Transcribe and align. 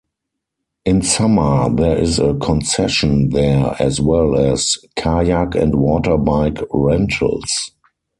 In 0.83 1.03
summer, 1.03 1.69
there 1.71 1.95
is 1.95 2.17
a 2.17 2.33
concession 2.33 3.29
there 3.29 3.75
as 3.79 4.01
well 4.01 4.35
as, 4.35 4.79
kayak-and-water-bike 4.95 6.57
rentals. 6.73 7.69